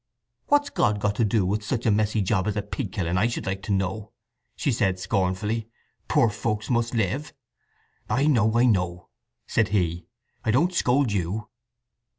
[0.47, 3.27] "What's God got to do with such a messy job as a pig killing, I
[3.27, 4.13] should like to know!"
[4.55, 5.69] she said scornfully.
[6.07, 7.33] "Poor folks must live."
[8.09, 9.09] "I know, I know,"
[9.45, 10.07] said he.
[10.43, 11.49] "I don't scold you."